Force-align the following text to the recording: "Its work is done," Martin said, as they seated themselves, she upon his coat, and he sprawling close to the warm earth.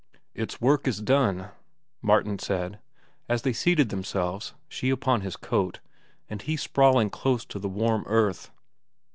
"Its 0.33 0.59
work 0.59 0.87
is 0.87 0.99
done," 0.99 1.49
Martin 2.01 2.39
said, 2.39 2.79
as 3.29 3.43
they 3.43 3.53
seated 3.53 3.89
themselves, 3.89 4.55
she 4.67 4.89
upon 4.89 5.21
his 5.21 5.35
coat, 5.37 5.79
and 6.27 6.41
he 6.41 6.57
sprawling 6.57 7.11
close 7.11 7.45
to 7.45 7.59
the 7.59 7.69
warm 7.69 8.03
earth. 8.07 8.49